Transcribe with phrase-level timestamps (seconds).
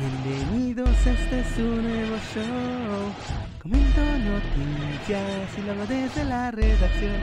[0.00, 3.12] Bienvenidos, este es un nuevo show.
[3.60, 7.16] Comento noticias y luego desde la redacción.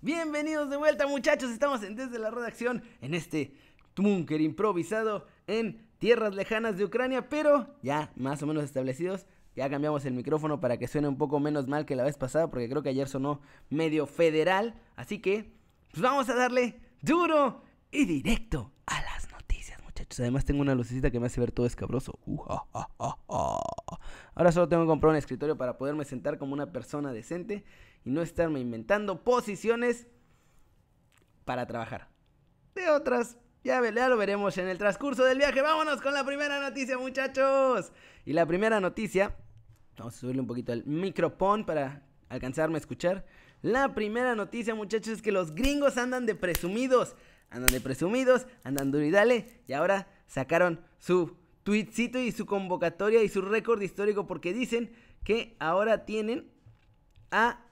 [0.00, 3.52] Bienvenidos de vuelta muchachos, estamos en desde la redacción en este
[3.94, 9.26] búnker improvisado en tierras lejanas de Ucrania, pero ya más o menos establecidos.
[9.54, 12.48] Ya cambiamos el micrófono para que suene un poco menos mal que la vez pasada,
[12.48, 14.80] porque creo que ayer sonó medio federal.
[14.96, 15.52] Así que,
[15.90, 19.17] pues vamos a darle duro y directo a las
[20.20, 22.18] Además tengo una lucecita que me hace ver todo escabroso.
[22.26, 22.46] Uh,
[24.34, 27.64] Ahora solo tengo que comprar un escritorio para poderme sentar como una persona decente
[28.04, 30.06] y no estarme inventando posiciones
[31.44, 32.08] para trabajar.
[32.74, 35.60] De otras, ya, ya lo veremos en el transcurso del viaje.
[35.60, 37.92] Vámonos con la primera noticia, muchachos.
[38.24, 39.34] Y la primera noticia,
[39.96, 43.26] vamos a subirle un poquito el micrófono para alcanzarme a escuchar.
[43.62, 47.16] La primera noticia, muchachos, es que los gringos andan de presumidos.
[47.50, 53.42] Andan de presumidos, andan duro y ahora sacaron su tweetcito y su convocatoria y su
[53.42, 54.92] récord histórico porque dicen
[55.24, 56.50] que ahora tienen
[57.30, 57.64] a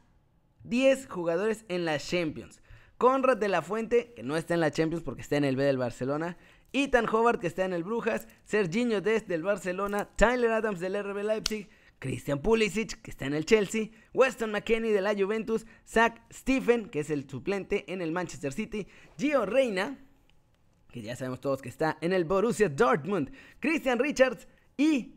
[0.64, 2.60] 10 jugadores en la Champions.
[2.98, 5.64] Conrad de la Fuente, que no está en la Champions porque está en el B
[5.64, 6.36] del Barcelona.
[6.72, 8.26] Ethan Howard, que está en el Brujas.
[8.44, 10.08] Serginho Dest del Barcelona.
[10.16, 11.68] Tyler Adams del RB Leipzig.
[11.98, 17.00] Christian Pulisic, que está en el Chelsea, Weston McKenney de la Juventus, Zach Stephen, que
[17.00, 18.86] es el suplente en el Manchester City,
[19.18, 19.98] Gio Reina,
[20.90, 23.30] que ya sabemos todos que está en el Borussia Dortmund,
[23.60, 25.14] Christian Richards y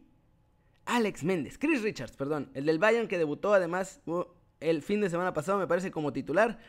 [0.86, 4.24] Alex Méndez, Chris Richards, perdón, el del Bayern que debutó además uh,
[4.60, 6.60] el fin de semana pasado, me parece como titular.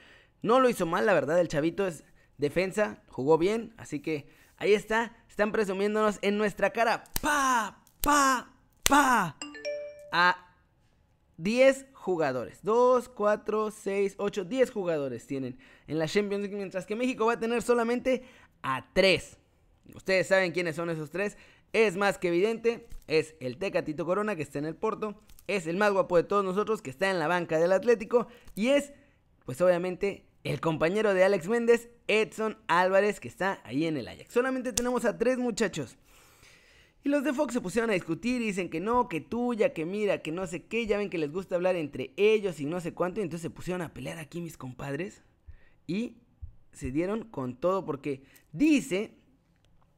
[0.43, 2.05] No lo hizo mal, la verdad, el chavito es
[2.39, 7.05] defensa, jugó bien, así que ahí está, están presumiéndonos en nuestra cara.
[7.21, 8.53] Pa, pa,
[8.89, 9.37] pa
[10.13, 10.47] a
[11.37, 12.61] 10 jugadores.
[12.63, 17.35] 2, 4, 6, 8, 10 jugadores tienen en la Champions League, mientras que México va
[17.35, 18.25] a tener solamente
[18.63, 19.39] a 3.
[19.95, 21.37] Ustedes saben quiénes son esos 3.
[21.73, 25.77] Es más que evidente, es el Tecatito Corona que está en el Porto, es el
[25.77, 28.93] más guapo de todos nosotros que está en la banca del Atlético y es,
[29.45, 34.33] pues obviamente, el compañero de Alex Méndez, Edson Álvarez, que está ahí en el Ajax.
[34.33, 35.97] Solamente tenemos a 3 muchachos.
[37.03, 39.87] Y los de Fox se pusieron a discutir y dicen que no, que tuya, que
[39.87, 40.87] mira, que no sé qué.
[40.87, 43.21] Ya ven que les gusta hablar entre ellos y no sé cuánto.
[43.21, 45.23] Y entonces se pusieron a pelear aquí mis compadres.
[45.87, 46.19] Y
[46.73, 48.23] se dieron con todo porque
[48.53, 49.15] dice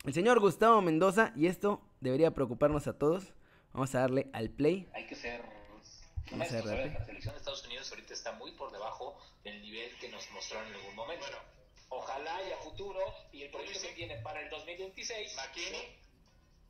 [0.05, 3.35] el señor Gustavo Mendoza, y esto debería preocuparnos a todos.
[3.73, 4.89] Vamos a darle al play.
[4.95, 5.43] Hay que ser...
[6.37, 10.69] la selección de Estados Unidos ahorita está muy por debajo del nivel que nos mostraron
[10.69, 11.27] en algún momento.
[11.89, 13.01] ojalá y a futuro,
[13.33, 15.37] y el proyecto que viene para el 2026...
[15.37, 16.02] McKinney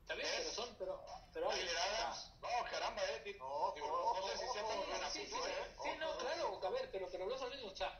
[0.02, 1.00] Está bien, pero son, pero.
[1.32, 3.36] pero No, caramba, eh.
[3.38, 5.40] No, no, sé si se sí, sí,
[5.82, 7.98] sí, no, claro, a ver, pero, pero los mismos, o sea,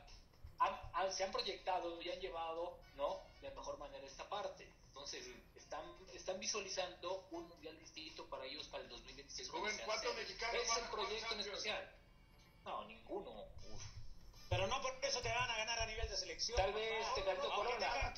[1.11, 3.21] se han proyectado y han llevado, ¿no?
[3.41, 4.67] De mejor manera esta parte.
[4.87, 5.83] Entonces, están,
[6.13, 9.49] están visualizando un mundial distinto para ellos para el 2026.
[9.49, 11.91] ¿cuántos mexicanos Es el proyecto en especial.
[12.65, 13.31] No, ninguno.
[13.71, 13.83] Uf.
[14.49, 16.57] Pero no por eso te van a ganar a nivel de selección.
[16.57, 18.13] Tal vez te ganó Corona.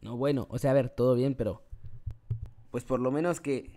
[0.00, 1.65] No, bueno, o sea, a ver, todo bien, pero
[2.76, 3.70] pues por lo menos que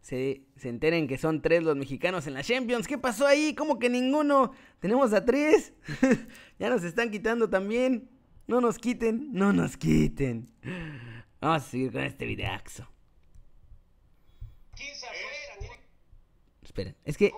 [0.00, 2.86] se, se, enteren que son tres los mexicanos en la Champions.
[2.86, 3.56] ¿Qué pasó ahí?
[3.56, 4.52] ¿Cómo que ninguno?
[4.78, 5.72] Tenemos a tres.
[6.60, 8.08] ya nos están quitando también.
[8.46, 10.48] No nos quiten, no nos quiten.
[11.40, 12.88] Vamos a seguir con este videaxo.
[16.62, 17.32] Esperen, es que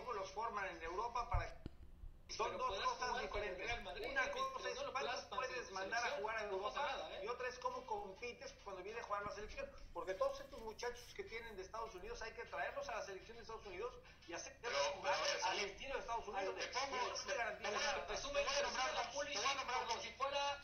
[9.93, 13.37] porque todos estos muchachos que tienen de Estados Unidos hay que traerlos a la selección
[13.37, 13.95] de Estados Unidos
[14.29, 16.55] y hacerlos jugar al estilo de Estados Unidos.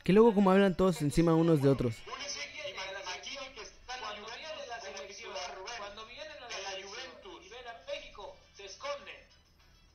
[0.03, 1.95] Que luego como hablan todos encima unos de otros.
[5.79, 9.29] Cuando vienen a la Juventus y ven a México, se esconden,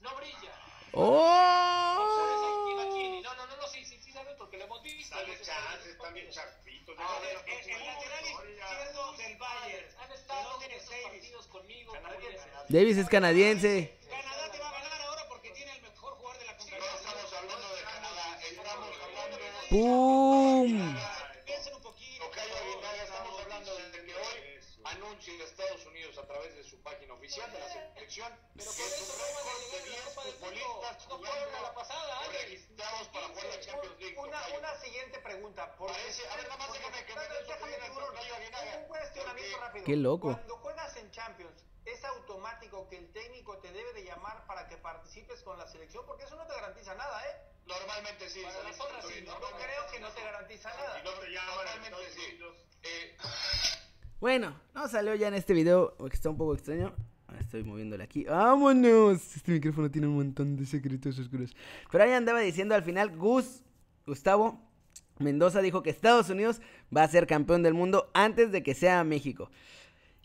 [0.02, 0.54] no brillan.
[0.94, 1.96] ¡Oh!
[3.24, 5.20] No, no, no, no, sí, sí, sí, saben porque lo hemos visto.
[5.20, 6.14] Están
[7.00, 9.86] El lateral izquierdo del Bayern.
[10.02, 11.94] Han estado en partidos conmigo.
[12.68, 13.94] Davis es canadiense.
[14.10, 16.54] Canadá te va a ganar ahora porque tiene el mejor jugador de la.
[16.54, 19.44] No estamos hablando de Canadá, estamos hablando de...
[19.70, 21.19] ¡Pum!
[26.90, 33.28] Página oficial de la selección que récord de 10 futbolistas jugando la pasada, registrados para
[33.28, 34.18] jugar la Champions League.
[34.18, 35.76] Una, una siguiente pregunta.
[35.78, 38.34] Parece, a ver, nada más déjame que me dé su opinión al Tocayo
[38.80, 39.86] Un cuestionamiento rápido.
[39.86, 40.34] Qué loco.
[40.34, 44.78] Cuando juegas en Champions, ¿es automático que el técnico te debe de llamar para que
[44.78, 46.06] participes con la selección?
[46.08, 47.36] Porque eso no te garantiza nada, ¿eh?
[47.68, 48.42] Normalmente sí.
[48.42, 49.22] Para las otras sí.
[49.22, 51.00] No, creo que no te garantiza nada.
[51.00, 52.40] Y no te llaman, Normalmente sí.
[52.82, 53.18] Eh,
[54.20, 56.94] Bueno, no salió ya en este video, está un poco extraño.
[57.28, 58.26] Ah, estoy moviéndole aquí.
[58.26, 59.36] ¡Vámonos!
[59.36, 61.56] Este micrófono tiene un montón de secretos oscuros.
[61.90, 63.64] Pero ahí andaba diciendo al final, Gus,
[64.06, 64.60] Gustavo
[65.20, 66.62] Mendoza dijo que Estados Unidos
[66.96, 69.52] va a ser campeón del mundo antes de que sea México.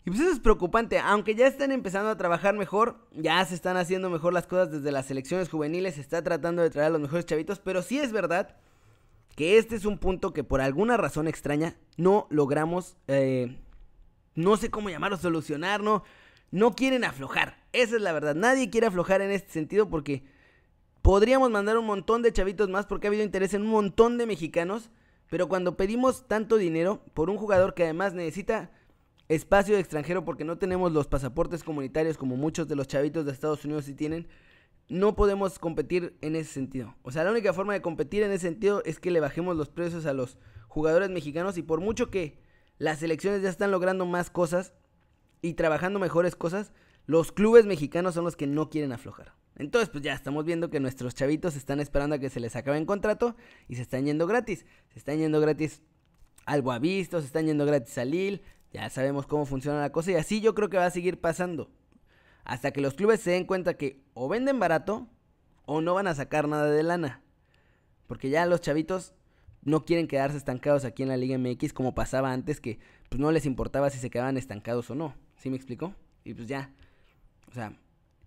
[0.05, 3.77] Y pues eso es preocupante, aunque ya están empezando a trabajar mejor, ya se están
[3.77, 7.01] haciendo mejor las cosas desde las selecciones juveniles, se está tratando de traer a los
[7.01, 8.55] mejores chavitos, pero sí es verdad
[9.35, 13.57] que este es un punto que por alguna razón extraña no logramos, eh,
[14.35, 16.03] no sé cómo llamarlo, solucionar, no,
[16.51, 17.57] no quieren aflojar.
[17.73, 20.23] Esa es la verdad, nadie quiere aflojar en este sentido porque
[21.01, 24.25] podríamos mandar un montón de chavitos más porque ha habido interés en un montón de
[24.25, 24.91] mexicanos,
[25.29, 28.71] pero cuando pedimos tanto dinero por un jugador que además necesita
[29.27, 33.65] espacio extranjero porque no tenemos los pasaportes comunitarios como muchos de los chavitos de Estados
[33.65, 34.27] Unidos sí tienen,
[34.87, 36.95] no podemos competir en ese sentido.
[37.01, 39.69] O sea, la única forma de competir en ese sentido es que le bajemos los
[39.69, 42.37] precios a los jugadores mexicanos y por mucho que
[42.77, 44.73] las selecciones ya están logrando más cosas
[45.41, 46.71] y trabajando mejores cosas,
[47.05, 49.33] los clubes mexicanos son los que no quieren aflojar.
[49.57, 52.77] Entonces, pues ya estamos viendo que nuestros chavitos están esperando a que se les acabe
[52.77, 53.35] el contrato
[53.69, 54.65] y se están yendo gratis.
[54.89, 55.81] Se están yendo gratis
[56.45, 60.15] al Boavisto, se están yendo gratis al Lille, ya sabemos cómo funciona la cosa y
[60.15, 61.71] así yo creo que va a seguir pasando.
[62.43, 65.07] Hasta que los clubes se den cuenta que o venden barato
[65.65, 67.23] o no van a sacar nada de lana.
[68.07, 69.13] Porque ya los chavitos
[69.65, 72.79] no quieren quedarse estancados aquí en la Liga MX como pasaba antes que
[73.09, 75.15] pues no les importaba si se quedaban estancados o no.
[75.37, 75.93] ¿Sí me explico?
[76.23, 76.71] Y pues ya.
[77.49, 77.77] O sea,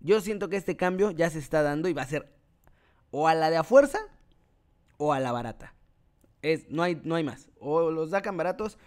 [0.01, 2.31] yo siento que este cambio ya se está dando y va a ser
[3.11, 3.99] o a la de a fuerza
[4.97, 5.73] o a la barata.
[6.41, 7.49] Es, no, hay, no hay más.
[7.59, 8.77] O los sacan baratos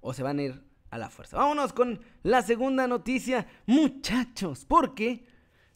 [0.00, 1.36] o se van a ir a la fuerza.
[1.36, 5.24] Vámonos con la segunda noticia, muchachos, porque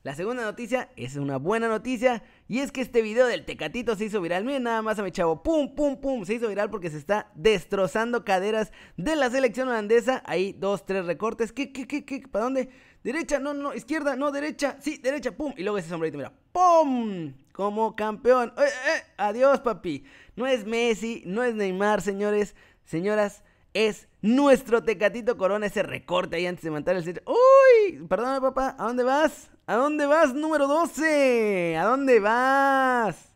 [0.04, 4.04] la segunda noticia es una buena noticia y es que este video del Tecatito se
[4.04, 4.44] hizo viral.
[4.44, 7.32] Miren nada más a mi chavo, pum, pum, pum, se hizo viral porque se está
[7.34, 10.22] destrozando caderas de la selección holandesa.
[10.26, 11.52] Ahí dos, tres recortes.
[11.52, 12.20] ¿Qué, qué, qué, qué?
[12.28, 12.68] ¿Para dónde?
[13.02, 15.54] Derecha, no, no, izquierda, no, derecha, sí, derecha, pum.
[15.56, 17.32] Y luego ese sombrerito, mira, ¡pum!
[17.52, 18.52] Como campeón.
[18.58, 19.02] ¡Eh, eh!
[19.16, 20.04] Adiós, papi.
[20.36, 22.54] No es Messi, no es Neymar, señores,
[22.84, 23.42] señoras
[23.74, 27.22] es nuestro Tecatito Corona, ese recorte ahí antes de matar el sitio.
[27.26, 28.06] ¡Uy!
[28.08, 29.50] Perdóname, papá, ¿a dónde vas?
[29.66, 31.76] ¿A dónde vas, número 12?
[31.76, 33.34] ¿A dónde vas?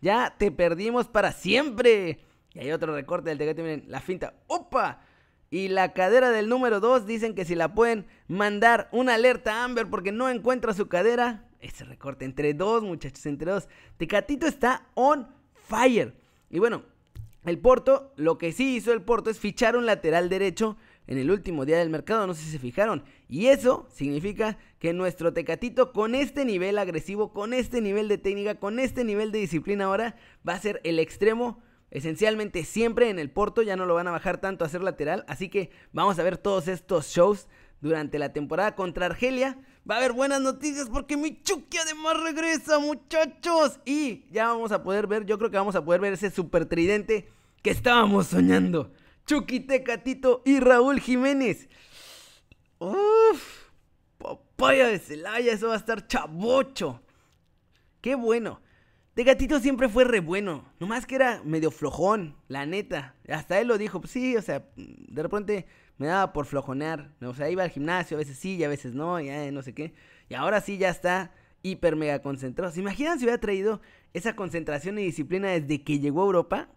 [0.00, 2.20] Ya te perdimos para siempre.
[2.54, 4.34] Y hay otro recorte del Tecatito, miren, la finta.
[4.46, 5.02] ¡Opa!
[5.50, 9.64] Y la cadera del número 2 dicen que si la pueden mandar una alerta a
[9.64, 11.48] Amber porque no encuentra su cadera.
[11.60, 13.68] Ese recorte entre dos, muchachos, entre dos.
[13.96, 15.28] Tecatito está on
[15.66, 16.14] fire.
[16.48, 16.84] Y bueno,
[17.44, 20.76] el Porto, lo que sí hizo el Porto es fichar un lateral derecho
[21.06, 23.02] en el último día del mercado, no sé si se fijaron.
[23.28, 28.54] Y eso significa que nuestro Tecatito con este nivel agresivo, con este nivel de técnica,
[28.56, 30.16] con este nivel de disciplina ahora,
[30.48, 34.12] va a ser el extremo esencialmente siempre en el Porto, ya no lo van a
[34.12, 37.48] bajar tanto a ser lateral, así que vamos a ver todos estos shows
[37.80, 39.58] durante la temporada contra Argelia.
[39.88, 43.80] Va a haber buenas noticias porque mi Chucky además regresa, muchachos.
[43.84, 46.66] Y ya vamos a poder ver, yo creo que vamos a poder ver ese super
[46.66, 47.28] tridente
[47.62, 48.92] que estábamos soñando.
[49.26, 51.68] Chucky, Tecatito y Raúl Jiménez.
[52.78, 53.68] Uf,
[54.18, 57.02] papaya de Celaya, eso va a estar chabocho.
[58.00, 58.60] Qué bueno.
[59.14, 60.72] Tecatito siempre fue re bueno.
[60.78, 63.16] Nomás que era medio flojón, la neta.
[63.28, 64.00] Hasta él lo dijo.
[64.00, 65.66] Pues sí, o sea, de repente
[66.00, 67.12] me daba por flojonear.
[67.20, 69.74] O sea, iba al gimnasio, a veces sí y a veces no, ya no sé
[69.74, 69.92] qué.
[70.30, 71.30] Y ahora sí ya está
[71.60, 72.72] hiper mega concentrado.
[72.72, 73.82] ¿Se imaginan si hubiera traído
[74.14, 76.68] esa concentración y disciplina desde que llegó a Europa?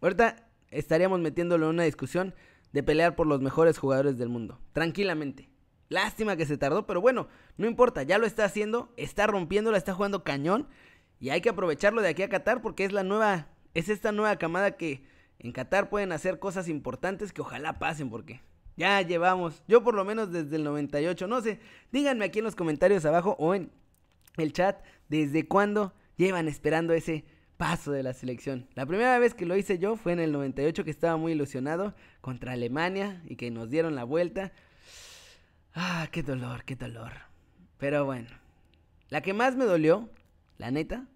[0.00, 2.34] Ahorita estaríamos metiéndolo en una discusión
[2.72, 4.58] de pelear por los mejores jugadores del mundo.
[4.72, 5.50] Tranquilamente.
[5.90, 7.28] Lástima que se tardó, pero bueno,
[7.58, 10.66] no importa, ya lo está haciendo, está rompiéndolo, está jugando cañón.
[11.20, 14.36] Y hay que aprovecharlo de aquí a Qatar porque es la nueva, es esta nueva
[14.36, 18.40] camada que en Qatar pueden hacer cosas importantes que ojalá pasen porque
[18.76, 21.60] ya llevamos, yo por lo menos desde el 98, no sé,
[21.90, 23.70] díganme aquí en los comentarios abajo o en
[24.36, 27.24] el chat desde cuándo llevan esperando ese
[27.56, 28.66] paso de la selección.
[28.74, 31.94] La primera vez que lo hice yo fue en el 98 que estaba muy ilusionado
[32.20, 34.52] contra Alemania y que nos dieron la vuelta.
[35.74, 37.12] Ah, qué dolor, qué dolor.
[37.78, 38.28] Pero bueno,
[39.08, 40.08] la que más me dolió,
[40.58, 41.06] la neta,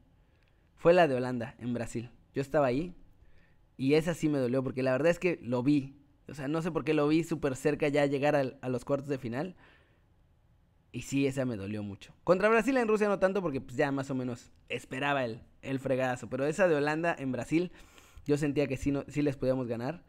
[0.77, 2.11] fue la de Holanda en Brasil.
[2.35, 2.95] Yo estaba ahí,
[3.77, 5.97] y esa sí me dolió porque la verdad es que lo vi.
[6.29, 9.09] O sea, no sé por qué lo vi súper cerca ya llegar a, los cuartos
[9.09, 9.55] de final.
[10.93, 12.15] Y sí, esa me dolió mucho.
[12.25, 15.79] Contra Brasil en Rusia no tanto porque pues ya más o menos esperaba el, el
[15.79, 16.29] fregadazo.
[16.29, 17.71] Pero esa de Holanda en Brasil
[18.25, 20.03] yo sentía que sí, no, sí les podíamos ganar.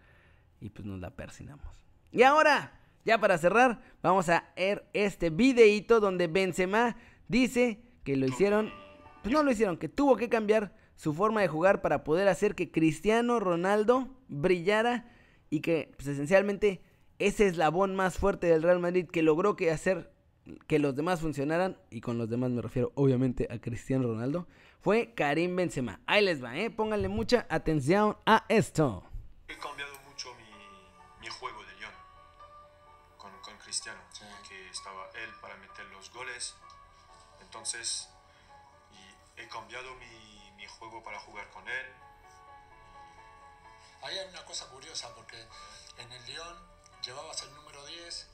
[0.61, 1.67] Y pues nos la persinamos.
[2.11, 6.95] Y ahora, ya para cerrar, vamos a ver este videito donde Benzema
[7.27, 8.71] dice que lo hicieron...
[9.21, 12.55] Pues no lo hicieron, que tuvo que cambiar su forma de jugar para poder hacer
[12.55, 15.09] que Cristiano Ronaldo brillara
[15.49, 16.81] y que pues, esencialmente
[17.19, 20.11] ese eslabón más fuerte del Real Madrid que logró que hacer
[20.67, 24.47] que los demás funcionaran, y con los demás me refiero obviamente a Cristiano Ronaldo,
[24.79, 25.99] fue Karim Benzema.
[26.07, 26.69] Ahí les va, ¿eh?
[26.69, 29.03] pónganle mucha atención a esto.
[29.49, 30.29] He cambiado mucho
[31.19, 31.91] mi, juego de Lyon
[33.17, 33.99] con, Cristiano,
[34.47, 36.55] que estaba él para meter los goles,
[37.41, 38.09] entonces
[39.35, 40.26] he cambiado mi,
[40.57, 41.93] mi juego para jugar con él.
[44.01, 45.37] Ahí hay una cosa curiosa porque
[45.97, 46.57] en el Lyon
[47.03, 48.27] llevabas el número 10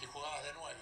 [0.00, 0.80] y jugabas de 9.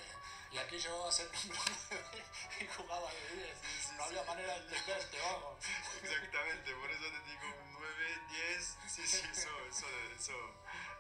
[0.53, 2.25] Y aquí llevabas el número 9
[2.61, 3.93] y jugabas de 10.
[3.97, 5.65] no había manera de entenderte, vamos.
[6.03, 8.79] Exactamente, por eso te digo 9, 10.
[8.87, 10.35] Sí, sí, eso, eso, eso,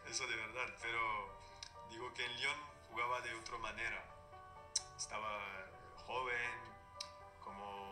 [0.09, 0.75] eso de verdad.
[0.81, 1.43] Pero
[1.91, 2.59] digo que en Lyon
[2.89, 4.05] jugaba de otra manera.
[4.97, 5.69] Estaba
[6.07, 6.51] joven,
[7.41, 7.92] como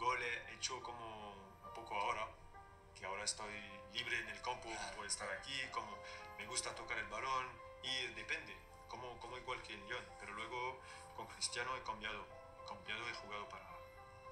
[0.00, 2.26] goles hecho como un poco ahora,
[2.98, 3.52] que ahora estoy
[3.92, 5.98] libre en el campo, puedo estar aquí, como
[6.38, 7.46] me gusta tocar el balón
[7.82, 8.56] y depende
[8.88, 10.80] como, como igual que en Lyon, pero luego
[11.14, 12.26] con Cristiano he cambiado,
[12.64, 13.66] he cambiado, he jugado para,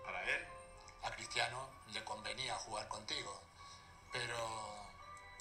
[0.04, 0.46] para él.
[1.02, 3.40] A Cristiano le convenía jugar contigo,
[4.10, 4.36] pero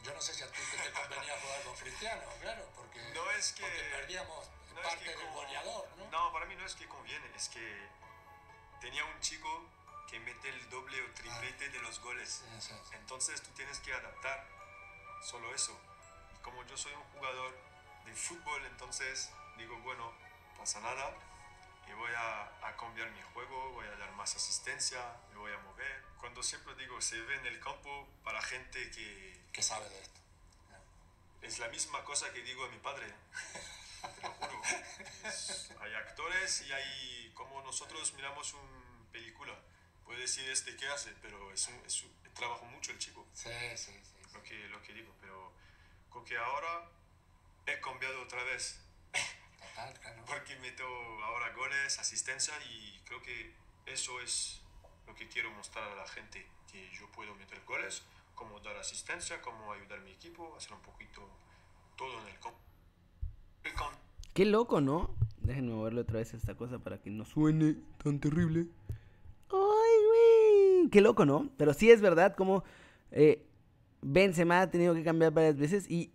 [0.04, 3.54] yo no sé si a ti te convenía jugar con Cristiano, claro, porque, no es
[3.54, 4.46] que, perdíamos
[4.84, 6.12] parte del goleador, ¿no?
[6.12, 7.88] No, para mí no es que conviene, es que
[8.82, 9.66] tenía un chico
[10.10, 12.44] que mete el doble o triplete de los goles.
[12.94, 14.48] Entonces tú tienes que adaptar
[15.24, 15.78] solo eso.
[16.36, 17.58] Y como yo soy un jugador
[18.06, 20.14] de fútbol, entonces digo, bueno,
[20.58, 21.14] pasa nada,
[21.88, 25.00] y voy a, cambiar mi juego, voy a dar más asistencia,
[25.32, 26.04] me voy a mover.
[26.20, 29.42] Cuando siempre digo, se ve en el campo para gente que...
[29.52, 30.20] Que sabe de esto.
[31.42, 33.08] Es la misma cosa que digo a mi padre,
[34.02, 34.62] te lo juro.
[35.82, 39.54] hay actores y hay, como nosotros miramos una película,
[40.08, 43.28] puede decir este qué hace, pero es un, es trabajo mucho el chico.
[43.34, 44.34] Sí, sí, sí.
[44.34, 45.52] Lo, que, lo que digo, pero
[46.10, 46.90] creo que ahora
[47.68, 48.80] he cambiado otra vez.
[50.26, 50.86] Porque meto
[51.24, 53.54] ahora goles, asistencia y creo que
[53.86, 54.62] eso es
[55.06, 58.02] lo que quiero mostrar a la gente, que yo puedo meter goles,
[58.34, 61.30] como dar asistencia, como ayudar a mi equipo, hacer un poquito
[61.96, 62.60] todo en el campo.
[64.34, 65.16] Qué loco, ¿no?
[65.42, 68.68] Déjenme moverle otra vez esta cosa para que no suene tan terrible.
[70.92, 71.50] Qué loco, ¿no?
[71.58, 72.64] Pero sí es verdad como
[73.12, 73.46] eh,
[74.02, 76.12] Benzema ha tenido que cambiar varias veces y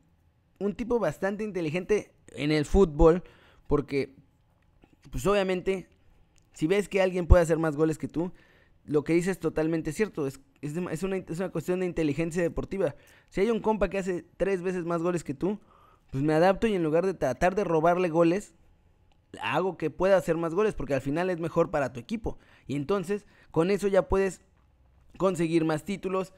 [0.59, 3.23] un tipo bastante inteligente en el fútbol,
[3.67, 4.15] porque,
[5.11, 5.89] pues obviamente,
[6.53, 8.33] si ves que alguien puede hacer más goles que tú,
[8.85, 10.27] lo que dices es totalmente cierto.
[10.27, 11.03] Es, es, una, es,
[11.39, 12.95] una, cuestión de inteligencia deportiva.
[13.29, 15.59] Si hay un compa que hace tres veces más goles que tú,
[16.11, 18.55] pues me adapto y en lugar de tratar de robarle goles,
[19.41, 22.39] hago que pueda hacer más goles porque al final es mejor para tu equipo.
[22.67, 24.43] Y entonces, con eso ya puedes
[25.19, 26.33] conseguir más títulos,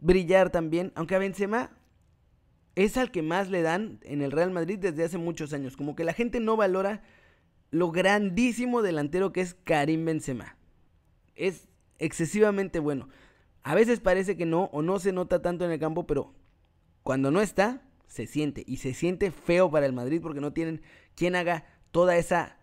[0.00, 0.92] brillar también.
[0.94, 1.70] Aunque a Benzema
[2.74, 5.76] es al que más le dan en el Real Madrid desde hace muchos años.
[5.76, 7.02] Como que la gente no valora
[7.70, 10.56] lo grandísimo delantero que es Karim Benzema.
[11.34, 11.68] Es
[11.98, 13.08] excesivamente bueno.
[13.62, 16.34] A veces parece que no o no se nota tanto en el campo, pero
[17.02, 18.64] cuando no está, se siente.
[18.66, 20.82] Y se siente feo para el Madrid porque no tienen
[21.14, 22.56] quien haga toda esa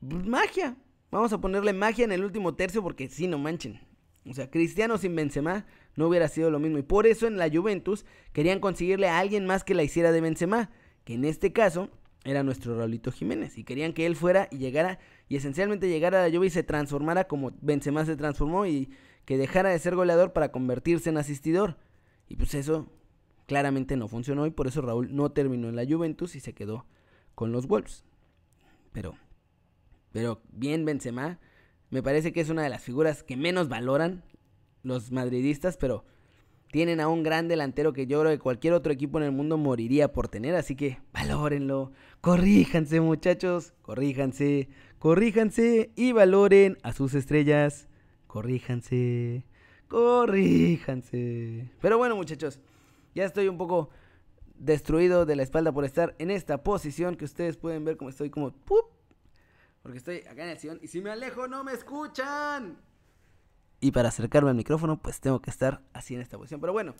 [0.00, 0.76] magia.
[1.10, 3.85] Vamos a ponerle magia en el último tercio porque si no manchen.
[4.28, 6.78] O sea, Cristiano sin Benzema no hubiera sido lo mismo.
[6.78, 10.20] Y por eso en la Juventus querían conseguirle a alguien más que la hiciera de
[10.20, 10.70] Benzema,
[11.04, 11.90] que en este caso
[12.24, 13.56] era nuestro Raulito Jiménez.
[13.58, 16.62] Y querían que él fuera y llegara, y esencialmente llegara a la Juve y se
[16.62, 18.90] transformara como Benzema se transformó y
[19.24, 21.76] que dejara de ser goleador para convertirse en asistidor.
[22.28, 22.90] Y pues eso
[23.46, 26.86] claramente no funcionó y por eso Raúl no terminó en la Juventus y se quedó
[27.34, 28.04] con los Wolves.
[28.92, 29.14] Pero,
[30.12, 31.38] pero bien Benzema,
[31.90, 34.24] me parece que es una de las figuras que menos valoran
[34.82, 36.04] los madridistas, pero
[36.70, 39.56] tienen a un gran delantero que yo creo que cualquier otro equipo en el mundo
[39.56, 47.88] moriría por tener, así que valórenlo, corríjanse muchachos, corríjanse, corríjanse y valoren a sus estrellas,
[48.26, 49.46] corríjanse,
[49.88, 51.70] corríjanse.
[51.80, 52.60] Pero bueno muchachos,
[53.14, 53.90] ya estoy un poco
[54.58, 58.30] destruido de la espalda por estar en esta posición que ustedes pueden ver como estoy
[58.30, 58.52] como...
[59.86, 62.76] porque estoy acá en el sillón y si me alejo no me escuchan.
[63.78, 66.60] Y para acercarme al micrófono, pues tengo que estar así en esta posición.
[66.60, 66.96] Pero bueno,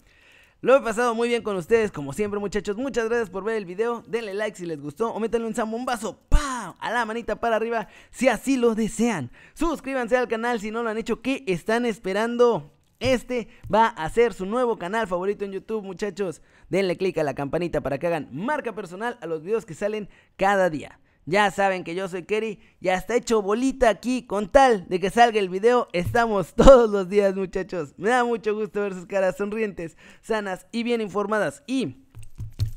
[0.61, 2.77] lo he pasado muy bien con ustedes, como siempre, muchachos.
[2.77, 4.05] Muchas gracias por ver el video.
[4.07, 6.77] Denle like si les gustó o métanle un zambombazo ¡pam!
[6.79, 9.33] a la manita para arriba si así lo desean.
[9.55, 11.23] Suscríbanse al canal si no lo han hecho.
[11.23, 12.73] ¿Qué están esperando?
[13.01, 16.41] Este va a ser su nuevo canal favorito en YouTube, muchachos.
[16.69, 20.09] Denle click a la campanita para que hagan marca personal a los videos que salen
[20.37, 21.01] cada día.
[21.27, 25.11] Ya saben que yo soy Kerry, ya está hecho bolita aquí con tal de que
[25.11, 25.89] salga el video.
[25.93, 27.95] Estamos todos los días, muchachos.
[27.99, 31.63] Me da mucho gusto ver sus caras sonrientes, sanas y bien informadas.
[31.67, 32.07] Y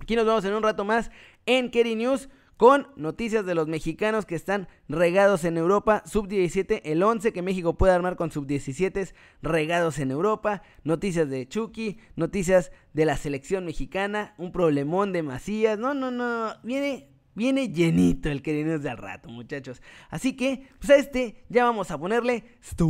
[0.10, 1.12] Aquí nos vemos en un rato más
[1.46, 7.04] en Kerry News con noticias de los mexicanos que están regados en Europa, sub-17, el
[7.04, 9.14] 11 que México puede armar con sub-17
[9.44, 15.78] regados en Europa, noticias de Chucky, noticias de la selección mexicana, un problemón de Macías,
[15.78, 17.08] no, no, no, viene
[17.40, 19.82] Viene llenito el querinos de al rato, muchachos.
[20.10, 22.44] Así que, pues a este ya vamos a ponerle...
[22.62, 22.90] Stop.